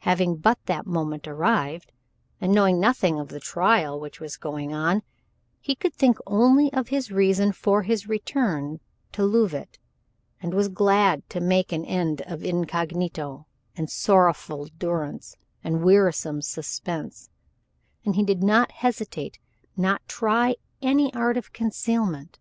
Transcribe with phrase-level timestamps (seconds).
[0.00, 1.90] Having but that moment arrived,
[2.38, 5.00] and knowing nothing of the trial which was going on,
[5.58, 8.80] he could think only of his reason for his return
[9.12, 9.78] to Leauvite,
[10.42, 17.30] and was glad to make an end of incognito and sorrowful durance, and wearisome suspense,
[18.04, 19.38] and he did not hesitate,
[19.78, 22.38] nor try any art of concealment.